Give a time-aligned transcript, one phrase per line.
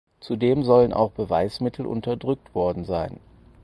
[0.19, 3.19] Zudem sollen auch Beweismittel unterdrückt worden sein.